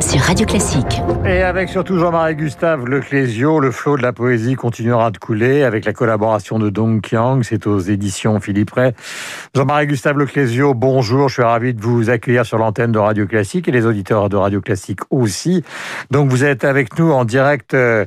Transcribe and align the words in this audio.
sur 0.00 0.20
Radio 0.20 0.46
Classique. 0.46 1.00
Et 1.24 1.42
avec 1.42 1.68
surtout 1.68 1.98
Jean-Marie 1.98 2.36
Gustave 2.36 2.86
Leclésio, 2.86 3.58
le 3.58 3.70
flot 3.70 3.96
de 3.96 4.02
la 4.02 4.12
poésie 4.12 4.54
continuera 4.54 5.10
de 5.10 5.18
couler 5.18 5.64
avec 5.64 5.84
la 5.84 5.92
collaboration 5.92 6.58
de 6.58 6.70
Dong 6.70 7.00
Qiang, 7.00 7.42
c'est 7.42 7.66
aux 7.66 7.78
éditions 7.78 8.38
Philippe 8.40 8.70
Ray. 8.70 8.92
Jean-Marie 9.54 9.86
Gustave 9.86 10.18
Leclésio, 10.18 10.74
bonjour, 10.74 11.28
je 11.28 11.34
suis 11.34 11.42
ravi 11.42 11.74
de 11.74 11.80
vous 11.80 12.10
accueillir 12.10 12.46
sur 12.46 12.58
l'antenne 12.58 12.92
de 12.92 12.98
Radio 12.98 13.26
Classique 13.26 13.68
et 13.68 13.72
les 13.72 13.86
auditeurs 13.86 14.28
de 14.28 14.36
Radio 14.36 14.60
Classique 14.60 15.00
aussi. 15.10 15.64
Donc 16.10 16.30
vous 16.30 16.44
êtes 16.44 16.64
avec 16.64 16.98
nous 16.98 17.10
en 17.10 17.24
direct 17.24 17.74
euh, 17.74 18.04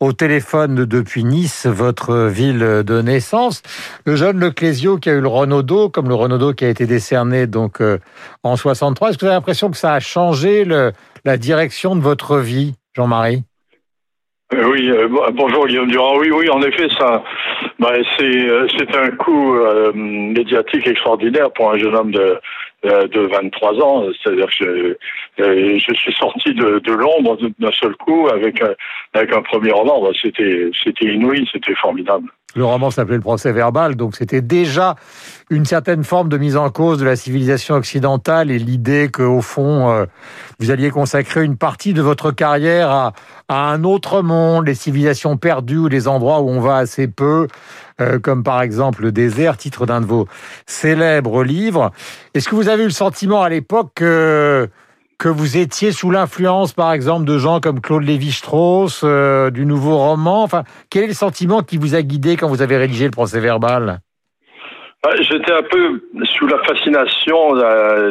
au 0.00 0.12
téléphone 0.12 0.84
depuis 0.84 1.24
Nice, 1.24 1.66
votre 1.66 2.26
ville 2.26 2.58
de 2.58 3.02
naissance. 3.02 3.62
Le 4.04 4.16
jeune 4.16 4.38
Leclésio 4.38 4.98
qui 4.98 5.10
a 5.10 5.14
eu 5.14 5.20
le 5.20 5.28
Renaudot, 5.28 5.88
comme 5.88 6.08
le 6.08 6.14
Renaudot 6.14 6.52
qui 6.52 6.64
a 6.64 6.68
été 6.68 6.86
décerné 6.86 7.46
donc 7.46 7.80
euh, 7.80 7.98
en 8.42 8.56
63. 8.56 9.10
Est-ce 9.10 9.18
que 9.18 9.24
vous 9.24 9.28
avez 9.28 9.36
l'impression 9.36 9.70
que 9.70 9.76
ça 9.76 9.94
a 9.94 10.00
changé 10.00 10.64
le, 10.64 10.92
la 11.24 11.36
direction 11.36 11.96
de 11.96 12.00
votre 12.00 12.38
vie, 12.38 12.74
Jean-Marie 12.94 13.44
euh, 14.54 14.70
oui, 14.70 14.90
euh, 14.90 15.08
bonjour 15.32 15.66
Guillaume 15.66 15.90
Durand. 15.90 16.18
Oui, 16.18 16.30
oui, 16.30 16.50
en 16.50 16.60
effet, 16.60 16.86
ça, 16.98 17.24
bah, 17.78 17.94
c'est 18.18 18.24
euh, 18.24 18.66
c'est 18.76 18.94
un 18.94 19.10
coup 19.12 19.54
médiatique 19.94 20.86
extraordinaire 20.86 21.50
pour 21.52 21.70
un 21.72 21.78
jeune 21.78 21.94
homme 21.94 22.12
de 22.12 22.38
de 22.84 23.20
23 23.20 23.80
ans. 23.80 24.04
C'est-à-dire 24.22 24.48
que 24.58 24.98
je, 25.38 25.94
suis 25.94 26.12
sorti 26.14 26.52
de, 26.52 26.80
de 26.80 26.92
Londres 26.92 27.38
d'un 27.58 27.72
seul 27.72 27.94
coup 27.96 28.28
avec 28.28 28.62
avec 29.14 29.32
un 29.32 29.40
premier 29.40 29.72
roman. 29.72 30.02
Bah, 30.02 30.10
c'était 30.20 30.70
c'était 30.84 31.06
inouï, 31.06 31.48
c'était 31.50 31.74
formidable. 31.76 32.28
Le 32.54 32.64
roman 32.64 32.90
s'appelait 32.90 33.16
Le 33.16 33.22
procès 33.22 33.52
verbal, 33.52 33.96
donc 33.96 34.14
c'était 34.16 34.42
déjà 34.42 34.96
une 35.48 35.64
certaine 35.64 36.04
forme 36.04 36.28
de 36.28 36.36
mise 36.36 36.56
en 36.56 36.70
cause 36.70 36.98
de 36.98 37.04
la 37.04 37.16
civilisation 37.16 37.74
occidentale 37.74 38.50
et 38.50 38.58
l'idée 38.58 39.10
qu'au 39.10 39.40
fond, 39.40 39.90
euh, 39.90 40.06
vous 40.58 40.70
alliez 40.70 40.90
consacrer 40.90 41.44
une 41.44 41.56
partie 41.56 41.94
de 41.94 42.02
votre 42.02 42.30
carrière 42.30 42.90
à, 42.90 43.12
un 43.48 43.84
autre 43.84 44.22
monde, 44.22 44.66
les 44.66 44.74
civilisations 44.74 45.36
perdues 45.36 45.78
ou 45.78 45.88
les 45.88 46.08
endroits 46.08 46.40
où 46.40 46.48
on 46.48 46.60
va 46.60 46.76
assez 46.76 47.06
peu, 47.06 47.48
euh, 48.00 48.18
comme 48.18 48.42
par 48.42 48.62
exemple 48.62 49.02
le 49.02 49.12
désert, 49.12 49.56
titre 49.56 49.84
d'un 49.84 50.00
de 50.00 50.06
vos 50.06 50.26
célèbres 50.66 51.44
livres. 51.44 51.90
Est-ce 52.34 52.48
que 52.48 52.54
vous 52.54 52.68
avez 52.68 52.82
eu 52.82 52.86
le 52.86 52.92
sentiment 52.92 53.42
à 53.42 53.48
l'époque 53.48 53.92
que 53.94 54.68
que 55.22 55.28
vous 55.28 55.56
étiez 55.56 55.92
sous 55.92 56.10
l'influence, 56.10 56.72
par 56.72 56.92
exemple, 56.92 57.24
de 57.26 57.38
gens 57.38 57.60
comme 57.60 57.80
Claude 57.80 58.02
Lévi-Strauss, 58.02 59.02
euh, 59.04 59.52
du 59.52 59.66
nouveau 59.66 59.96
roman. 59.96 60.42
Enfin, 60.42 60.64
quel 60.90 61.04
est 61.04 61.06
le 61.06 61.14
sentiment 61.14 61.62
qui 61.62 61.76
vous 61.76 61.94
a 61.94 62.02
guidé 62.02 62.36
quand 62.36 62.48
vous 62.48 62.60
avez 62.60 62.76
rédigé 62.76 63.04
le 63.04 63.12
procès 63.12 63.38
verbal 63.38 64.00
J'étais 65.18 65.52
un 65.52 65.62
peu 65.64 66.00
sous 66.38 66.46
la 66.46 66.58
fascination 66.62 67.56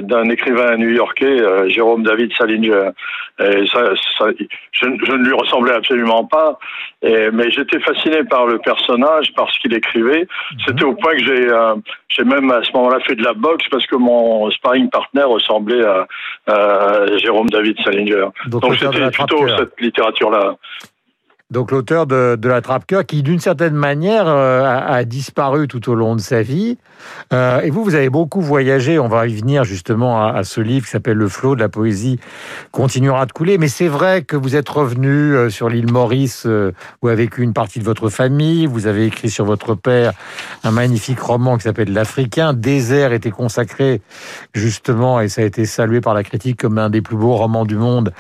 d'un 0.02 0.30
écrivain 0.30 0.75
new-yorkais, 0.75 1.42
euh, 1.42 1.70
Jérôme 1.70 2.03
David 2.03 2.34
Salinger. 2.38 2.89
Et 3.39 3.66
ça, 3.67 3.94
je, 4.73 4.86
ne 4.86 5.23
lui 5.23 5.34
ressemblais 5.34 5.73
absolument 5.73 6.25
pas, 6.25 6.59
mais 7.02 7.50
j'étais 7.50 7.80
fasciné 7.80 8.25
par 8.25 8.45
le 8.45 8.59
personnage, 8.59 9.34
par 9.36 9.50
ce 9.52 9.59
qu'il 9.59 9.73
écrivait. 9.73 10.22
Mhm. 10.22 10.59
C'était 10.67 10.84
au 10.84 10.94
point 10.94 11.14
que 11.14 11.23
j'ai 11.23 11.50
euh, 11.50 11.75
j'ai 12.09 12.25
même 12.25 12.52
à 12.52 12.62
ce 12.62 12.72
moment-là 12.73 13.00
fait 13.00 13.16
de 13.16 13.23
la 13.23 13.34
boxe 13.34 13.66
parce 13.72 13.86
que 13.88 13.95
mon 13.95 14.52
sparring 14.52 14.89
partner 14.89 15.23
ressemblait 15.23 15.84
à, 15.86 16.08
Jérôme 17.17 17.50
David 17.50 17.78
Salinger. 17.84 18.25
Donc, 18.47 18.62
Donc 18.64 18.75
c'était 18.75 19.09
plutôt 19.12 19.47
cette 19.58 19.80
littérature-là. 19.80 20.56
Donc 21.52 21.72
l'auteur 21.72 22.08
de, 22.08 22.38
de 22.40 22.48
La 22.48 22.62
Trappe-Cœur, 22.62 23.06
qui 23.06 23.24
d'une 23.24 23.42
certaine 23.42 23.74
manière 23.74 24.26
euh, 24.26 24.64
a, 24.64 25.04
disparu 25.04 25.68
tout 25.68 25.90
au 25.90 25.96
long 25.96 26.16
de 26.16 26.22
sa 26.22 26.42
vie. 26.42 26.78
Euh, 27.34 27.60
et 27.60 27.70
vous, 27.72 27.84
vous 27.84 27.96
avez 27.96 28.10
beaucoup 28.10 28.40
voyagé, 28.40 28.98
on 29.00 29.10
va 29.10 29.28
y 29.28 29.36
venir 29.36 29.66
justement 29.66 30.26
à, 30.26 30.46
ce 30.46 30.62
livre 30.62 30.86
qui 30.86 30.92
s'appelle 30.92 31.18
Le 31.18 31.28
flot 31.28 31.56
de 31.56 31.60
la 31.60 31.68
poésie 31.68 32.20
continuera 32.72 33.25
de 33.25 33.34
couler. 33.34 33.58
Mais 33.58 33.68
c'est 33.68 33.90
vrai 33.90 34.22
que 34.22 34.38
vous 34.38 34.56
êtes 34.56 34.70
revenu 34.70 35.09
euh, 35.09 35.50
sur 35.50 35.68
l'île 35.68 35.92
Maurice, 35.92 36.48
où 37.02 37.08
a 37.09 37.16
vécu 37.16 37.42
une 37.42 37.54
partie 37.54 37.80
de 37.80 37.84
votre 37.84 38.08
famille. 38.08 38.66
Vous 38.66 38.88
avez 38.88 39.06
écrit 39.06 39.30
sur 39.30 39.44
votre 39.44 39.75
père 39.75 40.14
un 40.64 40.72
magnifique 40.72 41.20
roman 41.20 41.58
qui 41.58 41.64
s'appelle 41.64 41.92
L'Africain. 41.92 42.54
Désert 42.54 43.12
était 43.12 43.30
consacré 43.30 44.02
justement, 44.54 45.20
et 45.20 45.28
ça 45.28 45.42
a 45.42 45.46
été 45.46 45.66
salué 45.66 46.00
par 46.00 46.14
la 46.14 46.24
critique 46.24 46.62
comme 46.62 46.78
un 46.78 46.90
des 46.90 47.02
plus 47.02 47.18
beaux 47.18 47.36
romans 47.36 47.66
du 47.66 47.75
monde, 47.75 48.14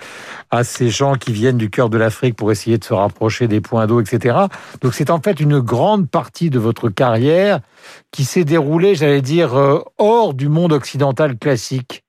à 0.49 0.65
ces 0.65 0.89
gens 0.89 1.15
qui 1.15 1.31
viennent 1.31 1.57
du 1.57 1.69
cœur 1.69 1.89
de 1.89 1.97
l'Afrique 1.97 2.35
pour 2.35 2.51
essayer 2.51 2.77
de 2.77 2.83
se 2.83 2.93
rapprocher 2.93 3.20
des 3.47 3.61
points 3.61 3.87
d'eau, 3.87 4.01
etc. 4.01 4.37
Donc 4.81 4.93
c'est 4.93 5.09
en 5.09 5.21
fait 5.21 5.39
une 5.39 5.59
grande 5.59 6.09
partie 6.09 6.49
de 6.49 6.59
votre 6.59 6.89
carrière 6.89 7.59
qui 8.11 8.25
s'est 8.25 8.43
déroulée, 8.43 8.95
j'allais 8.95 9.21
dire, 9.21 9.55
euh, 9.55 9.79
hors 9.97 10.33
du 10.33 10.49
monde 10.49 10.73
occidental 10.73 11.37
classique. 11.37 12.03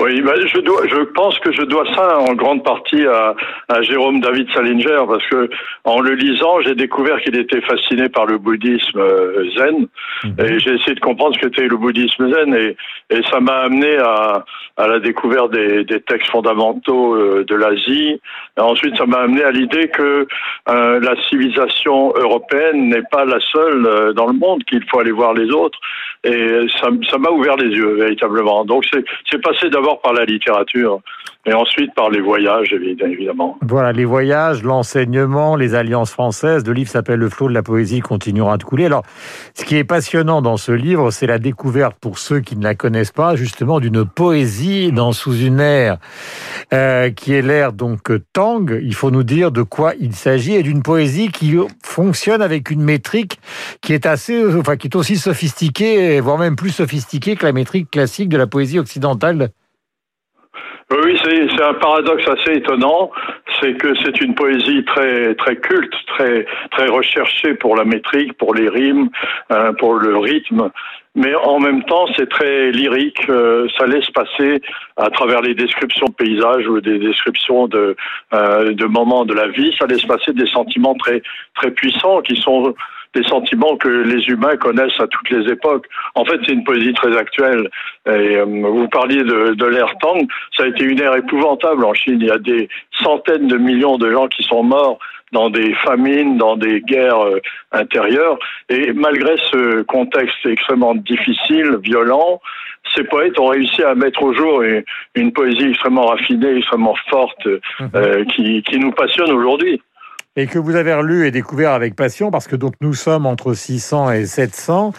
Oui, 0.00 0.20
ben 0.22 0.34
je, 0.44 0.58
dois, 0.58 0.82
je 0.88 1.02
pense 1.14 1.38
que 1.38 1.52
je 1.52 1.62
dois 1.62 1.84
ça 1.94 2.18
en 2.18 2.34
grande 2.34 2.64
partie 2.64 3.06
à, 3.06 3.34
à 3.68 3.82
Jérôme 3.82 4.20
David 4.20 4.48
Salinger, 4.52 4.98
parce 5.06 5.24
que 5.28 5.48
en 5.84 6.00
le 6.00 6.14
lisant, 6.14 6.60
j'ai 6.62 6.74
découvert 6.74 7.20
qu'il 7.22 7.38
était 7.38 7.60
fasciné 7.60 8.08
par 8.08 8.26
le 8.26 8.38
bouddhisme 8.38 8.98
euh, 8.98 9.48
zen, 9.56 9.86
mhm. 10.24 10.34
et 10.40 10.58
j'ai 10.58 10.74
essayé 10.74 10.94
de 10.96 11.00
comprendre 11.00 11.36
ce 11.36 11.46
qu'était 11.46 11.68
le 11.68 11.76
bouddhisme 11.76 12.28
zen, 12.28 12.54
et, 12.54 12.76
et 13.10 13.22
ça 13.30 13.38
m'a 13.38 13.58
amené 13.58 13.96
à, 13.98 14.44
à 14.78 14.88
la 14.88 14.98
découverte 14.98 15.52
des, 15.52 15.84
des 15.84 16.00
textes 16.00 16.30
fondamentaux 16.30 17.14
euh, 17.14 17.44
de 17.44 17.54
l'Asie. 17.54 18.20
Ensuite, 18.58 18.96
ça 18.96 19.06
m'a 19.06 19.18
amené 19.18 19.44
à 19.44 19.52
l'idée 19.52 19.88
que 19.88 20.26
euh, 20.70 21.00
la 21.00 21.14
civilisation 21.28 22.12
européenne 22.16 22.88
n'est 22.88 23.06
pas 23.12 23.24
la 23.24 23.38
seule 23.52 24.12
dans 24.14 24.26
le 24.26 24.32
monde, 24.32 24.64
qu'il 24.64 24.82
faut 24.90 24.98
aller 24.98 25.12
voir 25.12 25.34
les 25.34 25.52
autres, 25.52 25.78
et 26.24 26.66
ça 26.80 27.18
m'a 27.18 27.30
ouvert 27.30 27.56
les 27.56 27.68
yeux 27.68 27.94
véritablement. 27.94 28.64
Donc 28.64 28.84
c'est 28.90 29.42
passé 29.42 29.68
d'abord 29.70 29.83
par 30.02 30.12
la 30.12 30.24
littérature 30.24 31.00
et 31.46 31.52
ensuite 31.52 31.94
par 31.94 32.08
les 32.08 32.20
voyages, 32.20 32.72
évidemment. 32.72 33.58
Voilà, 33.60 33.92
les 33.92 34.06
voyages, 34.06 34.62
l'enseignement, 34.62 35.56
les 35.56 35.74
alliances 35.74 36.10
françaises. 36.10 36.66
Le 36.66 36.72
livre 36.72 36.88
s'appelle 36.88 37.18
Le 37.18 37.28
flot 37.28 37.48
de 37.48 37.54
la 37.54 37.62
poésie 37.62 38.00
continuera 38.00 38.56
de 38.56 38.64
couler. 38.64 38.86
Alors, 38.86 39.02
ce 39.52 39.64
qui 39.64 39.76
est 39.76 39.84
passionnant 39.84 40.40
dans 40.40 40.56
ce 40.56 40.72
livre, 40.72 41.10
c'est 41.10 41.26
la 41.26 41.38
découverte, 41.38 41.96
pour 42.00 42.18
ceux 42.18 42.40
qui 42.40 42.56
ne 42.56 42.62
la 42.62 42.74
connaissent 42.74 43.12
pas, 43.12 43.36
justement, 43.36 43.78
d'une 43.78 44.06
poésie 44.06 44.90
dans 44.90 45.12
sous 45.12 45.36
une 45.36 45.60
ère 45.60 45.98
euh, 46.72 47.10
qui 47.10 47.34
est 47.34 47.42
l'ère 47.42 47.74
donc 47.74 48.10
Tang. 48.32 48.78
Il 48.82 48.94
faut 48.94 49.10
nous 49.10 49.22
dire 49.22 49.52
de 49.52 49.62
quoi 49.62 49.92
il 50.00 50.14
s'agit 50.14 50.54
et 50.54 50.62
d'une 50.62 50.82
poésie 50.82 51.28
qui 51.28 51.56
fonctionne 51.82 52.40
avec 52.40 52.70
une 52.70 52.82
métrique 52.82 53.38
qui 53.82 53.92
est 53.92 54.06
assez, 54.06 54.42
enfin, 54.56 54.76
qui 54.76 54.86
est 54.86 54.96
aussi 54.96 55.16
sophistiquée, 55.16 56.20
voire 56.20 56.38
même 56.38 56.56
plus 56.56 56.70
sophistiquée 56.70 57.36
que 57.36 57.44
la 57.44 57.52
métrique 57.52 57.90
classique 57.90 58.30
de 58.30 58.38
la 58.38 58.46
poésie 58.46 58.78
occidentale. 58.78 59.50
Oui, 61.02 61.18
c'est 61.24 61.62
un 61.62 61.74
paradoxe 61.74 62.24
assez 62.28 62.58
étonnant, 62.58 63.10
c'est 63.60 63.74
que 63.74 63.94
c'est 64.04 64.20
une 64.20 64.34
poésie 64.34 64.84
très 64.84 65.34
très 65.34 65.56
culte, 65.56 65.94
très 66.06 66.46
très 66.70 66.86
recherchée 66.86 67.54
pour 67.54 67.74
la 67.74 67.84
métrique, 67.84 68.34
pour 68.34 68.54
les 68.54 68.68
rimes, 68.68 69.08
euh, 69.50 69.72
pour 69.72 69.94
le 69.94 70.16
rythme, 70.18 70.70
mais 71.16 71.34
en 71.34 71.58
même 71.58 71.82
temps 71.84 72.06
c'est 72.16 72.28
très 72.28 72.70
lyrique. 72.70 73.28
Euh, 73.28 73.66
ça 73.76 73.86
laisse 73.86 74.08
passer 74.10 74.60
à 74.96 75.10
travers 75.10 75.40
les 75.40 75.54
descriptions 75.54 76.06
de 76.06 76.14
paysages 76.14 76.68
ou 76.68 76.80
des 76.80 76.98
descriptions 76.98 77.66
de 77.66 77.96
euh, 78.32 78.72
de 78.72 78.86
moments 78.86 79.24
de 79.24 79.34
la 79.34 79.48
vie, 79.48 79.74
ça 79.78 79.86
laisse 79.86 80.04
passer 80.04 80.32
des 80.32 80.46
sentiments 80.46 80.94
très 80.94 81.22
très 81.56 81.72
puissants 81.72 82.20
qui 82.20 82.36
sont 82.36 82.72
des 83.14 83.22
sentiments 83.24 83.76
que 83.76 83.88
les 83.88 84.24
humains 84.26 84.56
connaissent 84.56 85.00
à 85.00 85.06
toutes 85.06 85.30
les 85.30 85.50
époques. 85.50 85.86
En 86.14 86.24
fait, 86.24 86.38
c'est 86.44 86.52
une 86.52 86.64
poésie 86.64 86.92
très 86.94 87.16
actuelle. 87.16 87.68
Et, 88.06 88.10
euh, 88.10 88.44
vous 88.44 88.88
parliez 88.88 89.22
de, 89.22 89.54
de 89.54 89.66
l'ère 89.66 89.94
Tang, 90.00 90.26
ça 90.56 90.64
a 90.64 90.66
été 90.66 90.84
une 90.84 91.00
ère 91.00 91.16
épouvantable 91.16 91.84
en 91.84 91.94
Chine. 91.94 92.18
Il 92.20 92.26
y 92.26 92.30
a 92.30 92.38
des 92.38 92.68
centaines 93.02 93.48
de 93.48 93.56
millions 93.56 93.98
de 93.98 94.10
gens 94.10 94.28
qui 94.28 94.42
sont 94.42 94.62
morts 94.62 94.98
dans 95.32 95.50
des 95.50 95.74
famines, 95.84 96.38
dans 96.38 96.56
des 96.56 96.80
guerres 96.80 97.26
euh, 97.26 97.40
intérieures. 97.72 98.38
Et 98.68 98.92
malgré 98.92 99.36
ce 99.50 99.82
contexte 99.82 100.46
extrêmement 100.46 100.94
difficile, 100.94 101.76
violent, 101.82 102.40
ces 102.94 103.04
poètes 103.04 103.38
ont 103.38 103.48
réussi 103.48 103.82
à 103.82 103.94
mettre 103.94 104.22
au 104.22 104.32
jour 104.34 104.62
une, 105.14 105.32
poésie 105.32 105.68
extrêmement 105.70 106.06
raffinée, 106.06 106.58
extrêmement 106.58 106.94
forte, 107.08 107.46
mhm. 107.46 107.90
euh, 107.94 108.24
qui, 108.26 108.62
qui 108.62 108.78
nous 108.78 108.92
passionne 108.92 109.32
aujourd'hui 109.32 109.80
et 110.36 110.46
que 110.46 110.58
vous 110.58 110.74
avez 110.74 110.92
relu 110.92 111.26
et 111.26 111.30
découvert 111.30 111.72
avec 111.72 111.94
passion 111.94 112.30
parce 112.30 112.46
que 112.46 112.56
donc 112.56 112.74
nous 112.80 112.94
sommes 112.94 113.26
entre 113.26 113.54
600 113.54 114.12
et 114.12 114.26
700 114.26 114.92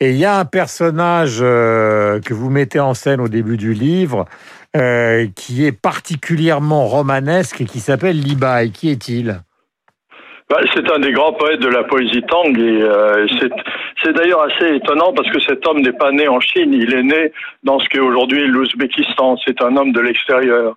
et 0.00 0.10
il 0.10 0.16
y 0.16 0.24
a 0.24 0.38
un 0.38 0.44
personnage 0.44 1.38
euh, 1.40 2.20
que 2.20 2.34
vous 2.34 2.50
mettez 2.50 2.80
en 2.80 2.94
scène 2.94 3.20
au 3.20 3.28
début 3.28 3.56
du 3.56 3.72
livre 3.72 4.26
euh, 4.76 5.28
qui 5.36 5.64
est 5.64 5.72
particulièrement 5.72 6.86
romanesque 6.86 7.60
et 7.60 7.64
qui 7.64 7.80
s'appelle 7.80 8.20
Libai. 8.20 8.70
Qui 8.70 8.90
est-il? 8.90 9.40
Bah, 10.50 10.60
c'est 10.74 10.90
un 10.90 10.98
des 10.98 11.12
grands 11.12 11.32
poètes 11.32 11.60
de 11.60 11.68
la 11.68 11.84
poésie 11.84 12.22
tang 12.22 12.52
et 12.56 12.82
euh, 12.82 13.26
c'est 14.02 14.12
d'ailleurs 14.12 14.42
assez 14.42 14.76
étonnant 14.76 15.12
parce 15.14 15.30
que 15.30 15.40
cet 15.40 15.66
homme 15.66 15.80
n'est 15.80 15.92
pas 15.92 16.12
né 16.12 16.28
en 16.28 16.38
Chine, 16.38 16.74
il 16.74 16.92
est 16.92 17.02
né 17.02 17.32
dans 17.62 17.78
ce 17.78 17.88
qu'est 17.88 18.00
aujourd'hui 18.00 18.46
l'Ouzbékistan. 18.46 19.38
C'est 19.44 19.62
un 19.62 19.74
homme 19.76 19.92
de 19.92 20.00
l'extérieur, 20.00 20.76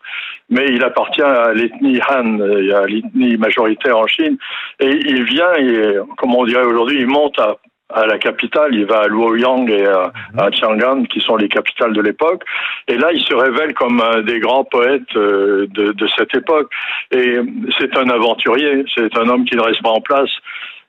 mais 0.49 0.67
il 0.69 0.83
appartient 0.83 1.21
à 1.21 1.51
l'ethnie 1.53 1.99
Han, 2.09 2.39
à 2.39 2.85
l'ethnie 2.85 3.35
majoritaire 3.35 3.97
en 3.97 4.07
Chine, 4.07 4.37
et 4.79 4.89
il 4.89 5.23
vient 5.23 5.53
et, 5.59 5.97
comme 6.17 6.33
on 6.33 6.45
dirait 6.45 6.63
aujourd'hui, 6.63 7.01
il 7.01 7.07
monte 7.07 7.37
à 7.37 7.57
à 7.89 8.05
la 8.05 8.17
capitale, 8.17 8.75
il 8.75 8.85
va 8.85 9.01
à 9.01 9.07
Luoyang 9.07 9.69
et 9.69 9.85
à, 9.85 10.11
à 10.37 10.51
Chang'an, 10.51 11.03
qui 11.03 11.21
sont 11.21 11.37
les 11.37 11.47
capitales 11.47 11.93
de 11.93 12.01
l'époque. 12.01 12.43
Et 12.87 12.97
là, 12.97 13.11
il 13.13 13.21
se 13.21 13.33
révèle 13.33 13.73
comme 13.73 14.01
un 14.01 14.21
des 14.21 14.39
grands 14.39 14.65
poètes 14.65 15.13
de, 15.15 15.67
de 15.69 16.07
cette 16.17 16.35
époque. 16.35 16.69
Et 17.11 17.37
c'est 17.79 17.95
un 17.97 18.09
aventurier, 18.09 18.83
c'est 18.93 19.15
un 19.17 19.29
homme 19.29 19.45
qui 19.45 19.55
ne 19.55 19.61
reste 19.61 19.81
pas 19.81 19.91
en 19.91 20.01
place. 20.01 20.29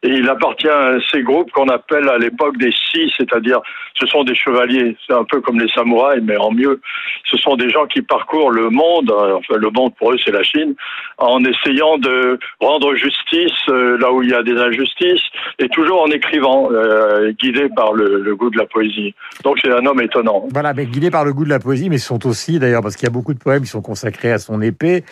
Et 0.05 0.11
il 0.11 0.29
appartient 0.29 0.69
à 0.69 0.97
ces 1.11 1.23
groupes 1.23 1.51
qu'on 1.51 1.69
appelle 1.69 2.09
à 2.09 2.19
l'époque 2.19 2.57
des 2.57 2.71
si, 2.71 3.13
c'est-à-dire 3.17 3.61
ce 3.99 4.07
sont 4.07 4.23
des 4.23 4.35
chevaliers. 4.35 4.97
C'est 5.07 5.15
un 5.15 5.25
peu 5.25 5.41
comme 5.41 5.59
les 5.59 5.69
samouraïs, 5.71 6.23
mais 6.23 6.37
en 6.37 6.53
mieux. 6.53 6.81
Ce 7.29 7.37
sont 7.37 7.57
des 7.57 7.69
gens 7.69 7.87
qui 7.87 8.01
parcourent 8.03 8.53
le 8.53 8.71
monde, 8.71 9.11
euh, 9.11 9.35
enfin 9.35 9.57
le 9.57 9.71
monde 9.71 9.93
pour 9.97 10.13
eux 10.13 10.17
c'est 10.25 10.31
la 10.31 10.43
Chine, 10.45 10.75
en 11.19 11.41
essayant 11.45 11.99
de 11.99 12.39
rendre 12.61 12.95
justice 12.95 13.51
euh, 13.69 13.99
là 13.99 14.13
où 14.13 14.23
il 14.23 14.31
y 14.31 14.35
a 14.35 14.43
des 14.43 14.57
injustices, 14.57 15.23
et 15.59 15.69
toujours 15.69 16.03
en 16.03 16.07
écrivant, 16.07 16.69
euh, 16.71 17.33
guidé 17.33 17.69
par 17.75 17.93
le, 17.93 18.37
goût 18.37 18.51
de 18.51 18.59
la 18.59 18.67
poésie. 18.67 19.15
Donc 19.43 19.59
c'est 19.61 19.73
un 19.73 19.85
homme 19.85 20.01
étonnant. 20.01 20.47
Voilà, 20.53 20.75
mais 20.75 20.87
guidé 20.87 21.11
par 21.11 21.25
le 21.25 21.33
goût 21.33 21.45
de 21.45 21.51
la 21.51 21.59
poésie, 21.59 21.91
mais 21.91 21.99
ce 21.99 22.07
sont 22.07 22.25
aussi 22.27 22.61
d'ailleurs, 22.61 22.83
parce 22.83 22.95
qu'il 22.95 23.07
y 23.07 23.11
a 23.11 23.13
beaucoup 23.13 23.35
de 23.35 23.39
poèmes 23.39 23.63
qui 23.63 23.69
sont 23.69 23.83
consacrés 23.83 24.31
à 24.31 24.39
son 24.39 24.63
épée. 24.63 25.05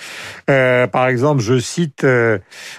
Euh, 0.48 0.86
par 0.86 1.08
exemple, 1.08 1.42
je 1.42 1.58
cite, 1.58 2.06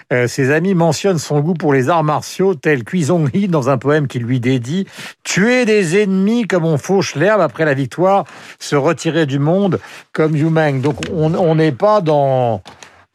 ses 0.09 0.51
amis 0.51 0.73
mentionnent 0.73 1.17
son 1.17 1.41
goût 1.41 1.53
pour 1.53 1.73
les 1.73 1.89
arts 1.89 1.96
martiaux, 2.03 2.55
tel 2.55 2.83
Cuisong 2.83 3.29
dans 3.47 3.69
un 3.69 3.77
poème 3.77 4.07
qui 4.07 4.19
lui 4.19 4.39
dédie 4.39 4.85
Tuer 5.23 5.65
des 5.65 6.01
ennemis 6.01 6.47
comme 6.47 6.65
on 6.65 6.77
fauche 6.77 7.15
l'herbe 7.15 7.41
après 7.41 7.65
la 7.65 7.73
victoire, 7.73 8.25
se 8.59 8.75
retirer 8.75 9.25
du 9.25 9.39
monde 9.39 9.79
comme 10.13 10.35
Yu 10.35 10.49
Meng. 10.49 10.81
Donc 10.81 10.97
on 11.11 11.55
n'est 11.55 11.71
pas 11.71 12.01
dans 12.01 12.61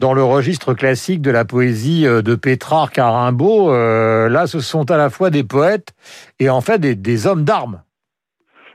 dans 0.03 0.15
le 0.15 0.25
registre 0.25 0.75
classique 0.75 1.23
de 1.23 1.31
la 1.31 1.45
poésie 1.45 2.09
euh, 2.09 2.23
de 2.23 2.35
Pétrarque 2.35 2.99
à 2.99 3.09
Rimbaud. 3.09 3.71
Euh, 3.71 4.29
là, 4.29 4.49
ce 4.49 4.59
sont 4.59 4.91
à 4.91 4.97
la 4.97 5.11
fois 5.11 5.31
des 5.31 5.45
poètes 5.45 5.91
et 6.41 6.51
en 6.51 6.61
fait 6.61 6.81
des 6.81 7.27
hommes 7.29 7.45
d'armes. 7.45 7.83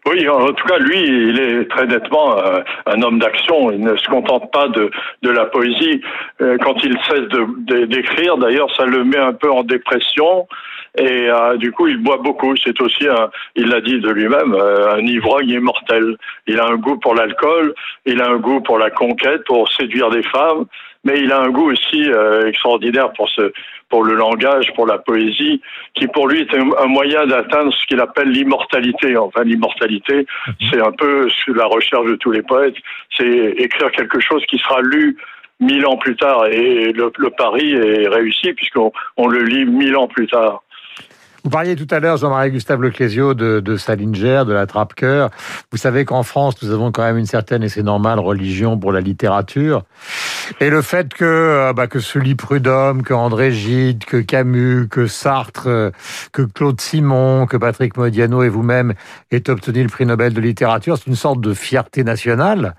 Oui, 0.09 0.27
en 0.29 0.53
tout 0.53 0.67
cas, 0.67 0.77
lui, 0.77 0.99
il 0.99 1.39
est 1.39 1.69
très 1.69 1.85
nettement 1.85 2.37
euh, 2.37 2.61
un 2.85 3.01
homme 3.01 3.19
d'action. 3.19 3.71
Il 3.71 3.81
ne 3.81 3.95
se 3.97 4.07
contente 4.07 4.51
pas 4.53 4.69
de, 4.69 4.89
de 5.21 5.29
la 5.29 5.45
poésie. 5.45 6.01
Euh, 6.41 6.57
quand 6.63 6.75
il 6.83 6.97
cesse 7.09 7.27
d'écrire, 7.87 8.37
d'ailleurs, 8.37 8.73
ça 8.75 8.85
le 8.85 9.03
met 9.03 9.17
un 9.17 9.33
peu 9.33 9.51
en 9.51 9.63
dépression. 9.63 10.47
Et 10.97 11.29
euh, 11.29 11.57
du 11.57 11.73
coup, 11.73 11.87
il 11.87 11.97
boit 11.97 12.17
beaucoup. 12.17 12.55
C'est 12.55 12.79
aussi, 12.79 13.05
un, 13.07 13.29
il 13.55 13.67
l'a 13.67 13.81
dit 13.81 13.99
de 13.99 14.09
lui-même, 14.09 14.55
un 14.55 14.99
ivrogne 14.99 15.49
immortel. 15.49 16.15
Il 16.47 16.59
a 16.59 16.67
un 16.67 16.75
goût 16.75 16.97
pour 16.97 17.13
l'alcool, 17.13 17.73
il 18.05 18.21
a 18.21 18.29
un 18.29 18.37
goût 18.37 18.61
pour 18.61 18.79
la 18.79 18.89
conquête, 18.89 19.43
pour 19.45 19.69
séduire 19.73 20.09
des 20.09 20.23
femmes, 20.23 20.65
mais 21.07 21.21
il 21.21 21.31
a 21.31 21.41
un 21.41 21.49
goût 21.49 21.71
aussi 21.71 22.03
extraordinaire 22.45 23.11
pour 23.13 23.29
ce 23.29 23.51
pour 23.89 24.03
le 24.03 24.15
langage, 24.15 24.73
pour 24.75 24.85
la 24.85 24.97
poésie, 24.97 25.61
qui 25.93 26.07
pour 26.07 26.27
lui 26.27 26.41
est 26.41 26.53
un, 26.53 26.87
moyen 26.87 27.25
d'atteindre 27.25 27.73
ce 27.73 27.85
qu'il 27.87 27.99
appelle 27.99 28.29
l'immortalité. 28.29 29.17
Enfin, 29.17 29.43
l'immortalité, 29.43 30.25
mhm. 30.47 30.53
c'est 30.69 30.81
un 30.81 30.91
peu 30.91 31.29
la 31.55 31.65
recherche 31.65 32.05
de 32.05 32.15
tous 32.15 32.31
les 32.31 32.41
poètes, 32.41 32.75
c'est 33.15 33.53
écrire 33.57 33.91
quelque 33.91 34.19
chose 34.19 34.43
qui 34.47 34.57
sera 34.57 34.81
lu 34.81 35.17
mille 35.59 35.85
ans 35.85 35.97
plus 35.97 36.15
tard. 36.15 36.45
Et 36.47 36.91
le, 36.91 37.11
le 37.17 37.29
pari 37.31 37.71
est 37.71 38.07
réussi 38.07 38.53
puisqu'on 38.53 38.91
on 39.15 39.27
le 39.27 39.43
lit 39.43 39.65
mille 39.65 39.95
ans 39.95 40.07
plus 40.07 40.27
tard. 40.27 40.63
Vous 41.47 41.51
parliez 41.51 41.77
tout 41.77 41.87
à 41.91 42.01
l'heure, 42.01 42.17
Jean-Marie 42.17 42.51
Gustave 42.51 42.81
Leclésio, 42.81 43.33
de, 43.33 43.61
de 43.61 43.77
Salinger, 43.77 44.43
de 44.45 44.51
la 44.51 44.65
trappe-cœur. 44.65 45.29
Vous 45.71 45.77
savez 45.77 46.03
qu'en 46.03 46.23
France, 46.23 46.61
nous 46.61 46.71
avons 46.71 46.91
quand 46.91 47.03
même 47.03 47.17
une 47.17 47.25
certaine, 47.25 47.63
et 47.63 47.69
c'est 47.69 47.83
normal, 47.83 48.19
religion 48.19 48.77
pour 48.77 48.91
la 48.91 48.99
littérature. 48.99 49.83
Et 50.59 50.69
le 50.69 50.81
fait 50.81 51.13
que, 51.13 51.25
euh, 51.25 51.73
bah, 51.73 51.87
que 51.87 51.99
lit 52.19 52.35
Prudhomme, 52.35 53.03
que 53.03 53.13
André 53.13 53.51
Gide, 53.51 54.05
que 54.05 54.17
Camus, 54.17 54.87
que 54.89 55.07
Sartre, 55.07 55.67
euh, 55.67 55.91
que 56.31 56.41
Claude 56.41 56.79
Simon, 56.81 57.45
que 57.45 57.57
Patrick 57.57 57.97
Modiano 57.97 58.43
et 58.43 58.49
vous-même 58.49 58.93
aient 59.31 59.49
obtenu 59.49 59.83
le 59.83 59.89
prix 59.89 60.05
Nobel 60.05 60.33
de 60.33 60.41
littérature, 60.41 60.97
c'est 60.97 61.07
une 61.07 61.15
sorte 61.15 61.41
de 61.41 61.53
fierté 61.53 62.03
nationale. 62.03 62.75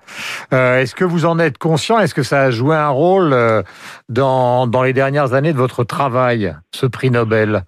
Euh, 0.53 0.79
Est-ce 0.79 0.95
que 0.95 1.05
vous 1.05 1.25
en 1.25 1.39
êtes 1.39 1.57
conscient? 1.57 1.99
Est-ce 1.99 2.13
que 2.13 2.23
ça 2.23 2.41
a 2.41 2.51
joué 2.51 2.75
un 2.75 2.89
rôle 2.89 3.35
dans, 4.09 4.67
dans 4.67 4.83
les 4.83 4.93
dernières 4.93 5.33
années 5.33 5.53
de 5.53 5.57
votre 5.57 5.83
travail, 5.83 6.55
ce 6.71 6.85
prix 6.85 7.11
Nobel? 7.11 7.63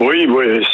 Oui, 0.00 0.26
oui, 0.28 0.66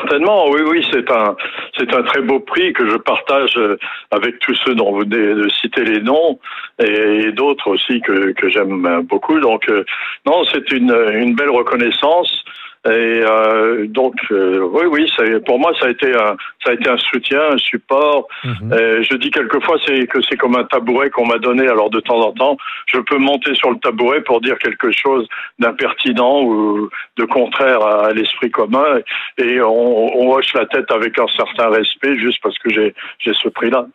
certainement. 0.00 0.48
Oui, 0.50 0.60
oui, 0.66 0.86
c'est 0.92 1.10
un, 1.10 2.02
très 2.02 2.20
beau 2.20 2.40
prix 2.40 2.72
que 2.72 2.88
je 2.88 2.96
partage 2.96 3.56
euh, 3.56 3.78
avec 4.10 4.38
tous 4.40 4.54
ceux 4.64 4.74
dont 4.74 4.92
vous 4.92 5.00
venez 5.00 5.34
de 5.34 5.48
citer 5.48 5.84
les 5.84 6.00
noms 6.00 6.38
et, 6.78 7.32
d'autres 7.32 7.68
aussi 7.68 8.00
que, 8.00 8.48
j'aime 8.48 9.02
beaucoup. 9.02 9.40
Donc, 9.40 9.68
euh, 9.68 9.84
non, 10.26 10.44
c'est 10.52 10.70
une 10.72 11.34
belle 11.34 11.50
reconnaissance. 11.50 12.44
Et 12.86 13.20
euh, 13.24 13.86
donc, 13.88 14.14
euh, 14.30 14.60
oui, 14.72 14.84
oui, 14.88 15.40
pour 15.44 15.58
moi, 15.58 15.72
ça 15.80 15.86
a 15.86 15.90
été 15.90 16.14
un, 16.14 16.36
ça 16.64 16.70
a 16.70 16.72
été 16.74 16.88
un 16.88 16.98
soutien, 16.98 17.40
un 17.52 17.58
support. 17.58 18.28
Mhm. 18.44 18.70
je 18.70 19.16
dis 19.16 19.30
quelquefois, 19.30 19.76
c'est 19.86 20.06
que 20.06 20.18
c'est 20.28 20.36
comme 20.36 20.56
un 20.56 20.64
tabouret 20.64 21.10
qu'on 21.10 21.26
m'a 21.26 21.38
donné. 21.38 21.66
Alors, 21.66 21.90
de 21.90 22.00
temps 22.00 22.20
en 22.20 22.32
temps, 22.32 22.56
je 22.86 22.98
peux 23.00 23.18
monter 23.18 23.54
sur 23.54 23.70
le 23.70 23.78
tabouret 23.78 24.20
pour 24.22 24.40
dire 24.40 24.56
quelque 24.58 24.90
chose 24.92 25.26
d'impertinent 25.58 26.42
ou 26.42 26.88
de 27.16 27.24
contraire 27.24 27.82
à, 27.82 28.12
l'esprit 28.12 28.50
commun, 28.50 29.00
et 29.38 29.60
on, 29.60 30.20
on, 30.20 30.32
hoche 30.32 30.52
la 30.54 30.66
tête 30.66 30.90
avec 30.90 31.18
un 31.18 31.26
certain 31.36 31.68
respect, 31.70 32.16
juste 32.18 32.38
parce 32.42 32.58
que 32.58 32.70
j'ai 32.70 32.94
j'ai 33.18 33.32
ce 33.34 33.48
prix-là. 33.48 33.86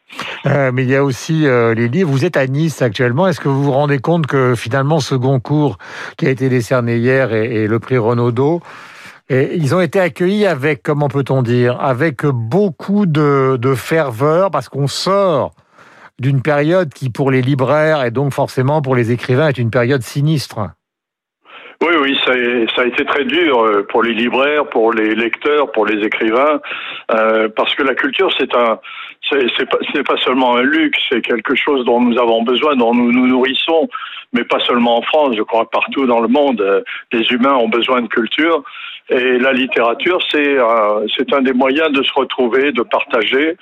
Euh, 0.48 0.72
mais 0.74 0.84
il 0.84 0.90
y 0.90 0.96
a 0.96 1.04
aussi 1.04 1.46
euh, 1.46 1.74
les 1.74 1.88
livres. 1.88 2.10
Vous 2.10 2.26
êtes 2.26 2.38
à 2.38 2.48
Nice 2.48 2.82
actuellement. 2.82 3.28
Est-ce 3.28 3.40
que 3.40 3.48
vous 3.48 3.64
vous 3.64 3.72
rendez 3.72 4.00
compte 4.00 4.28
que 4.28 4.56
finalement, 4.56 5.00
ce 5.00 5.16
Goncourt 5.16 5.78
qui 6.18 6.26
a 6.26 6.30
été 6.30 6.50
décerné 6.50 6.98
hier 6.98 7.34
et, 7.34 7.64
et 7.64 7.68
le 7.68 7.80
prix 7.80 7.98
Renaudot? 7.98 8.62
Et 9.30 9.56
ils 9.56 9.74
ont 9.76 9.82
été 9.82 10.00
accueillis 10.00 10.46
avec, 10.46 10.84
comment 10.84 11.08
peut-on 11.08 11.42
dire, 11.42 11.80
avec 11.82 12.26
beaucoup 12.26 13.06
de, 13.06 13.58
de 13.58 13.76
ferveur, 13.76 14.52
parce 14.52 14.70
qu'on 14.70 14.88
sort 14.88 15.52
d'une 16.20 16.42
période 16.42 16.94
qui, 16.94 17.10
pour 17.10 17.32
les 17.32 17.42
libraires 17.42 18.04
et 18.04 18.12
donc 18.12 18.34
forcément 18.34 18.82
pour 18.82 18.96
les 18.96 19.12
écrivains, 19.12 19.48
est 19.48 19.58
une 19.58 19.72
période 19.72 20.02
sinistre. 20.02 20.60
Oui, 21.82 21.96
oui, 22.00 22.20
ça 22.24 22.34
a, 22.82 22.86
été 22.86 23.06
très 23.06 23.26
dur 23.26 23.60
euh, 23.60 23.88
pour 23.90 24.04
les 24.04 24.14
libraires, 24.14 24.70
pour 24.70 24.94
les 24.94 25.16
lecteurs, 25.16 25.72
pour 25.72 25.88
les 25.88 26.06
écrivains, 26.06 26.62
euh, 27.12 27.50
parce 27.50 27.74
que 27.74 27.82
la 27.82 27.96
culture, 27.96 28.32
c'est 28.38 28.54
un, 28.56 28.80
c'est 29.30 29.70
pas, 29.70 29.78
pas 30.06 30.18
seulement 30.18 30.56
un 30.58 30.64
luxe, 30.64 31.00
c'est 31.10 31.22
quelque 31.22 31.56
chose 31.56 31.86
dont 31.86 32.02
nous 32.02 32.18
avons 32.20 32.44
besoin, 32.44 32.76
dont 32.76 32.94
nous 32.94 33.12
nous 33.12 33.28
nourrissons, 33.28 33.88
mais 34.34 34.44
pas 34.44 34.60
seulement 34.60 34.98
en 34.98 35.02
France, 35.02 35.36
je 35.38 35.44
crois 35.44 35.70
partout 35.70 36.06
dans 36.06 36.22
le 36.22 36.28
monde, 36.28 36.62
euh, 36.62 36.82
les 37.12 37.26
humains 37.32 37.56
ont 37.56 37.70
besoin 37.70 38.02
de 38.02 38.08
culture. 38.08 38.64
Et 39.10 39.40
la 39.40 39.52
littérature, 39.52 40.20
c'est 40.30 40.58
euh, 40.58 41.06
c'est 41.16 41.34
un 41.34 41.42
des 41.42 41.54
moyens 41.54 41.92
de 41.92 42.02
se 42.02 42.14
retrouver, 42.14 42.72
de 42.72 42.82
partager. 42.82 43.58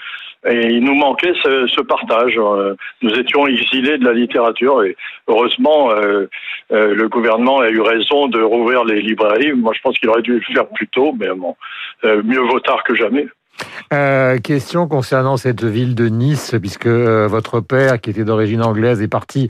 Et 0.49 0.67
il 0.67 0.83
nous 0.83 0.95
manquait 0.95 1.33
ce, 1.43 1.67
ce 1.67 1.81
partage. 1.81 2.35
Euh, 2.37 2.75
nous 3.01 3.13
étions 3.19 3.45
exilés 3.47 3.97
de 3.97 4.05
la 4.05 4.13
littérature 4.13 4.83
et 4.83 4.95
heureusement, 5.27 5.91
le 6.69 7.07
gouvernement 7.07 7.59
a 7.59 7.69
eu 7.69 7.81
raison 7.81 8.27
de 8.27 8.41
rouvrir 8.41 8.85
les 8.85 9.01
librairies. 9.01 9.53
Moi, 9.53 9.73
je 9.75 9.81
pense 9.81 9.97
qu'il 9.97 10.09
aurait 10.09 10.21
dû 10.21 10.35
le 10.35 10.53
faire 10.53 10.67
plus 10.67 10.87
tôt, 10.87 11.13
mais 11.19 11.29
bon, 11.35 11.55
mieux 12.03 12.39
vaut 12.39 12.59
tard 12.59 12.83
que 12.83 12.95
jamais. 12.95 13.27
Euh, 13.91 14.37
question 14.37 14.87
concernant 14.87 15.37
cette 15.37 15.63
ville 15.63 15.95
de 15.95 16.07
Nice, 16.07 16.55
puisque 16.61 16.85
euh, 16.85 17.27
votre 17.27 17.59
père, 17.59 17.99
qui 17.99 18.11
était 18.11 18.23
d'origine 18.23 18.61
anglaise, 18.63 19.01
est 19.01 19.07
parti 19.07 19.49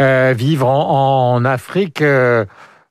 euh, 0.00 0.34
vivre 0.36 0.66
en, 0.68 1.44
Afrique. 1.44 2.02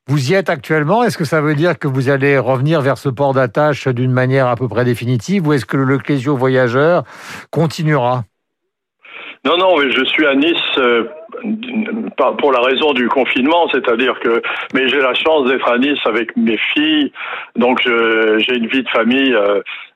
Vous 0.08 0.32
y 0.32 0.34
êtes 0.34 0.50
actuellement? 0.50 1.04
Est-ce 1.04 1.20
que 1.20 1.24
ça 1.24 1.40
veut 1.40 1.54
dire 1.54 1.78
que 1.78 1.88
vous 1.88 2.10
allez 2.10 2.40
revenir 2.40 2.82
vers 2.82 2.98
ce 2.98 3.10
port 3.10 3.36
d'attache 3.36 3.88
d'une 3.88 4.12
manière 4.12 4.48
à 4.48 4.56
peu 4.56 4.68
près 4.68 4.84
définitive 4.84 5.48
ou 5.48 5.54
est-ce 5.54 5.66
que 5.66 5.78
le 5.78 6.00
Clésio 6.00 6.36
voyageur 6.36 7.04
continuera? 7.52 8.24
Non, 9.46 9.58
non, 9.58 9.76
je 9.80 10.04
suis 10.06 10.26
à 10.26 10.34
Nice 10.34 10.80
pour 12.40 12.52
la 12.52 12.62
raison 12.62 12.94
du 12.94 13.08
confinement, 13.08 13.70
c'est-à-dire 13.72 14.20
que, 14.20 14.42
mais 14.74 14.88
j'ai 14.90 15.00
la 15.00 15.14
chance 15.14 15.48
d'être 15.48 15.70
à 15.70 15.78
Nice 15.78 16.00
avec 16.06 16.36
mes 16.36 16.58
filles, 16.74 17.12
donc 17.56 17.80
j'ai 17.84 18.56
une 18.56 18.68
vie 18.68 18.84
de 18.84 18.90
famille 18.90 19.36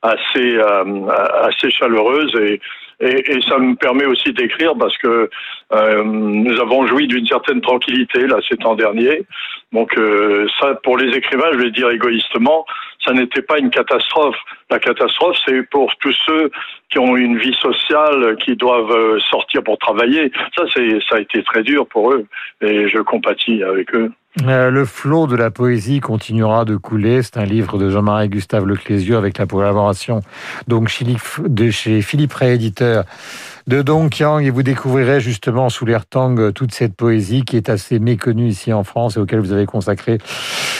assez 0.03 0.57
euh, 0.57 1.07
assez 1.41 1.71
chaleureuse 1.71 2.35
et 2.35 2.61
et, 2.99 3.31
et, 3.31 3.41
ça 3.41 3.57
me 3.57 3.75
permet 3.75 4.05
aussi 4.05 4.31
d'écrire 4.33 4.75
parce 4.77 4.97
que 4.97 5.29
euh, 5.73 6.03
nous 6.03 6.59
avons 6.61 6.85
joui 6.87 7.07
d'une 7.07 7.25
certaine 7.25 7.59
tranquillité 7.59 8.27
là 8.27 8.37
ces 8.47 8.55
temps 8.55 8.75
derniers. 8.75 9.23
Donc 9.71 9.97
euh, 9.97 10.47
ça, 10.59 10.75
pour 10.83 10.97
les 10.97 11.15
écrivains, 11.17 11.51
je 11.53 11.57
vais 11.57 11.71
dire 11.71 11.89
égoïstement, 11.89 12.65
ça 13.03 13.11
n'était 13.13 13.41
pas 13.41 13.57
une 13.59 13.71
catastrophe. 13.71 14.37
La 14.69 14.79
catastrophe, 14.79 15.37
c'est 15.45 15.63
pour 15.69 15.93
tous 15.97 16.15
ceux 16.25 16.51
qui 16.89 16.99
ont 16.99 17.17
une 17.17 17.37
vie 17.39 17.55
sociale, 17.55 18.37
qui 18.37 18.55
doivent 18.55 18.95
euh, 18.95 19.19
sortir 19.31 19.63
pour 19.63 19.77
travailler. 19.79 20.31
Ça, 20.55 20.63
c'est 20.73 20.99
ça 21.09 21.15
a 21.15 21.19
été 21.19 21.43
très 21.43 21.63
dur 21.63 21.87
pour 21.87 22.13
eux 22.13 22.25
et 22.61 22.87
je 22.87 22.99
compatis 22.99 23.63
avec 23.63 23.93
eux. 23.95 24.11
Euh, 24.41 24.71
le 24.71 24.83
flot 24.85 25.27
de 25.27 25.35
la 25.35 25.51
poésie 25.51 25.99
continuera 25.99 26.65
de 26.65 26.75
couler. 26.75 27.21
C'est 27.21 27.37
un 27.37 27.45
livre 27.45 27.77
de 27.77 27.91
Jean-Marie 27.91 28.29
Gustave 28.29 28.65
Leclésieux 28.65 29.15
avec 29.15 29.37
la 29.37 29.45
collaboration 29.45 30.21
donc 30.67 30.91
de 31.47 31.69
chez 31.69 32.01
Philippe 32.01 32.33
Rééditeur 32.33 33.05
de 33.67 33.81
Dong 33.81 34.09
Qiang 34.09 34.39
et 34.39 34.49
vous 34.49 34.63
découvrirez 34.63 35.19
justement 35.19 35.69
sous 35.69 35.85
l'air 35.85 36.05
Tang 36.05 36.51
toute 36.53 36.73
cette 36.73 36.95
poésie 36.95 37.43
qui 37.43 37.57
est 37.57 37.69
assez 37.69 37.99
méconnue 37.99 38.47
ici 38.47 38.73
en 38.73 38.83
France 38.83 39.17
et 39.17 39.19
auquel 39.19 39.39
vous 39.39 39.51
avez 39.51 39.65
consacré 39.65 40.17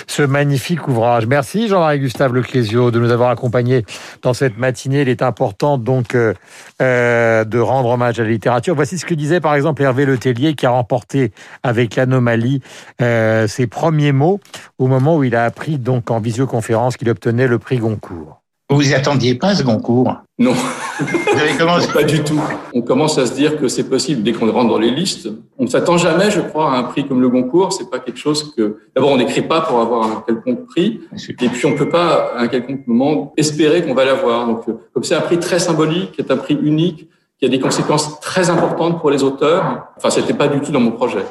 ce 0.08 0.22
magnifique 0.22 0.88
ouvrage. 0.88 1.26
Merci 1.26 1.68
Jean-Marie 1.68 2.00
Gustave 2.00 2.34
Leclésio 2.34 2.92
de 2.92 3.00
nous 3.00 3.12
avoir 3.12 3.30
accompagnés 3.30 3.86
dans 4.22 4.34
cette 4.34 4.58
matinée. 4.58 5.02
Il 5.02 5.10
est 5.10 5.22
important 5.22 5.78
donc 5.78 6.16
euh, 6.16 6.34
euh, 6.82 7.44
de 7.46 7.60
rendre 7.60 7.90
hommage 7.90 8.20
à 8.20 8.24
la 8.24 8.30
littérature. 8.30 8.76
Voici 8.76 8.98
ce 8.98 9.06
que 9.06 9.14
disait 9.14 9.40
par 9.40 9.56
exemple 9.56 9.82
Hervé 9.82 10.06
Letellier 10.06 10.54
qui 10.54 10.66
a 10.66 10.72
remporté 10.72 11.32
avec 11.64 11.96
l'anomalie 11.96 12.62
euh, 13.02 13.48
ses 13.48 13.68
premiers 13.68 14.12
mots 14.12 14.40
au 14.78 14.88
moment 14.88 15.18
où 15.18 15.24
il 15.24 15.36
a 15.36 15.46
appris 15.46 15.78
donc 15.78 16.12
en 16.12 16.20
visioconférence 16.20 16.98
qu'il 16.98 17.10
obtenait 17.10 17.48
le 17.48 17.60
prix 17.60 17.78
Goncourt. 17.78 18.43
Vous 18.70 18.94
attendiez 18.94 19.36
pas, 19.36 19.56
ce 19.56 19.64
Goncourt 19.64 20.16
Non. 20.40 20.54
Vous 21.00 21.40
avez 21.40 21.56
commencé 21.58 21.92
Pas 21.92 22.04
du 22.04 22.24
tout. 22.24 22.40
On 22.74 22.82
commence 22.82 23.18
à 23.18 23.26
se 23.26 23.34
dire 23.34 23.58
que 23.60 23.68
c'est 23.68 23.84
possible 23.84 24.24
dès 24.24 24.32
qu'on 24.32 24.52
rentre 24.52 24.70
dans 24.70 24.80
les 24.80 24.90
listes. 24.90 25.30
On 25.58 25.64
ne 25.64 25.70
s'attend 25.70 25.98
jamais, 25.98 26.32
je 26.32 26.40
crois, 26.40 26.72
à 26.72 26.78
un 26.78 26.84
prix 26.84 27.06
comme 27.06 27.22
le 27.22 27.30
Goncourt. 27.30 27.74
C'est 27.74 27.90
pas 27.90 28.00
quelque 28.00 28.20
chose 28.20 28.54
que. 28.56 28.78
D'abord, 28.96 29.12
on 29.12 29.18
n'écrit 29.18 29.42
pas 29.42 29.62
pour 29.62 29.80
avoir 29.80 30.10
un 30.10 30.24
quelconque 30.26 30.66
prix. 30.68 31.02
Et 31.42 31.50
puis, 31.50 31.66
on 31.66 31.76
peut 31.76 31.90
pas, 31.90 32.32
à 32.36 32.42
un 32.42 32.48
quelconque 32.48 32.88
moment, 32.88 33.34
espérer 33.38 33.84
qu'on 33.84 33.94
va 33.94 34.06
l'avoir. 34.06 34.48
Donc, 34.48 34.68
euh, 34.68 34.74
comme 34.94 35.04
c'est 35.04 35.16
un 35.16 35.22
prix 35.22 35.40
très 35.40 35.60
symbolique, 35.60 36.14
c'est 36.16 36.32
un 36.32 36.38
prix 36.38 36.56
unique, 36.56 37.10
qui 37.40 37.46
a 37.46 37.50
des 37.50 37.60
conséquences 37.60 38.20
très 38.22 38.50
importantes 38.50 39.02
pour 39.02 39.12
les 39.12 39.24
auteurs. 39.24 39.88
Enfin, 39.98 40.10
c'était 40.10 40.34
pas 40.34 40.48
du 40.48 40.62
tout 40.62 40.72
dans 40.72 40.80
mon 40.80 40.92
projet. 40.92 41.26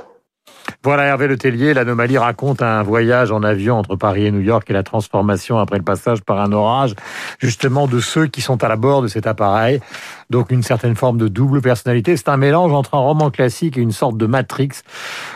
Voilà 0.85 1.05
Hervé 1.05 1.29
Letellier, 1.29 1.75
l'anomalie 1.75 2.19
raconte 2.19 2.61
un 2.61 2.83
voyage 2.83 3.31
en 3.31 3.45
avion 3.45 3.79
entre 3.79 3.95
Paris 3.95 4.27
et 4.27 4.33
New 4.33 4.41
York 4.41 4.69
et 4.69 4.73
la 4.73 4.83
transformation 4.83 5.59
après 5.59 5.79
le 5.79 5.85
passage 5.85 6.23
par 6.23 6.41
un 6.41 6.51
orage, 6.51 6.97
justement 7.39 7.87
de 7.87 8.01
ceux 8.01 8.27
qui 8.27 8.41
sont 8.41 8.65
à 8.65 8.69
la 8.69 8.75
bord 8.75 9.01
de 9.01 9.07
cet 9.07 9.29
appareil. 9.29 9.81
Donc 10.29 10.51
une 10.51 10.65
certaine 10.65 10.97
forme 10.97 11.19
de 11.19 11.29
double 11.29 11.61
personnalité. 11.61 12.17
C'est 12.17 12.29
un 12.29 12.37
mélange 12.37 12.73
entre 12.73 12.97
un 12.97 12.99
roman 12.99 13.31
classique 13.31 13.79
et 13.79 13.81
une 13.81 13.93
sorte 13.93 14.17
de 14.17 14.27
Matrix. 14.27 14.71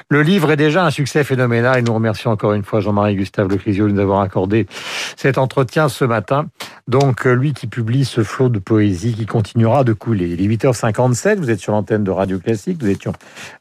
Le 0.09 0.23
livre 0.23 0.51
est 0.51 0.57
déjà 0.57 0.85
un 0.85 0.91
succès 0.91 1.23
phénoménal 1.23 1.79
et 1.79 1.83
nous 1.83 1.95
remercions 1.95 2.33
encore 2.33 2.53
une 2.55 2.65
fois 2.65 2.81
Jean-Marie 2.81 3.15
Gustave 3.15 3.49
Leclisio 3.49 3.87
de 3.87 3.93
nous 3.93 4.01
avoir 4.01 4.23
accordé 4.23 4.67
cet 5.17 5.39
entretien 5.39 5.89
ce 5.89 6.05
matin. 6.05 6.47
Donc 6.89 7.25
lui 7.25 7.53
qui 7.53 7.67
publie 7.67 8.05
ce 8.05 8.23
flot 8.23 8.49
de 8.49 8.61
poésie 8.61 9.15
qui 9.15 9.27
continuera 9.27 9.83
de 9.83 9.93
couler. 9.93 10.29
Il 10.29 10.41
est 10.41 10.57
8h57, 10.57 11.37
vous 11.37 11.51
êtes 11.51 11.59
sur 11.59 11.73
l'antenne 11.73 12.05
de 12.05 12.11
Radio 12.13 12.39
Classique, 12.39 12.81
nous 12.81 12.89
étions 12.89 13.13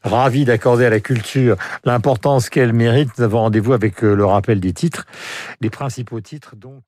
ravis 0.04 0.44
d'accorder 0.44 0.84
à 0.84 0.90
la 0.90 1.00
culture 1.00 1.56
l'importance 1.84 2.48
qu'elle 2.48 2.72
mérite. 2.72 3.10
Nous 3.18 3.24
avons 3.24 3.40
rendez-vous 3.40 3.72
avec 3.72 4.04
euh, 4.04 4.14
le 4.14 4.24
rappel 4.24 4.60
des 4.60 4.72
titres, 4.72 5.06
les 5.60 5.70
principaux 5.70 6.20
titres 6.20 6.54
donc. 6.54 6.84